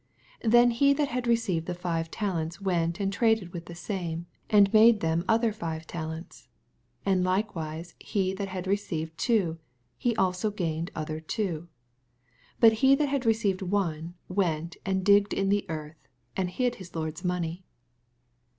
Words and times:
16 0.37 0.49
Then 0.49 0.71
he 0.71 0.93
that 0.93 1.09
had 1.09 1.27
received 1.27 1.67
the 1.67 1.75
five 1.75 2.09
taleuts 2.09 2.59
went 2.59 2.99
and 2.99 3.13
traded 3.13 3.53
with 3.53 3.65
the 3.67 3.75
same, 3.75 4.25
and 4.49 4.73
made 4.73 4.99
them 4.99 5.23
other 5.27 5.53
five 5.53 5.85
tal 5.85 6.09
ents. 6.11 6.47
17 7.03 7.13
And 7.17 7.23
likewise 7.23 7.93
he 7.99 8.33
that 8.33 8.47
had 8.47 8.65
receiv 8.65 9.09
ed 9.11 9.17
two, 9.19 9.59
he 9.99 10.15
also 10.15 10.49
gained 10.49 10.89
other 10.95 11.19
two. 11.19 11.67
18 12.57 12.57
But 12.61 12.73
he 12.81 12.95
that 12.95 13.09
had 13.09 13.27
received 13.27 13.61
one 13.61 14.15
went 14.27 14.75
and 14.87 15.05
digged 15.05 15.33
in 15.35 15.49
the 15.49 15.67
earth, 15.69 16.07
and 16.35 16.49
hid 16.49 16.77
his 16.81 16.95
lord's 16.95 17.23
money. 17.23 17.63